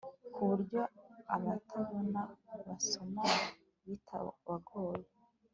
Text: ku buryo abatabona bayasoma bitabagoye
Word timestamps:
ku 0.33 0.41
buryo 0.49 0.79
abatabona 1.35 2.21
bayasoma 2.49 3.23
bitabagoye 3.85 5.05